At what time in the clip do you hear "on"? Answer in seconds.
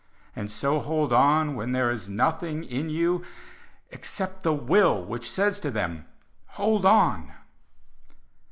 1.13-1.55, 6.87-7.31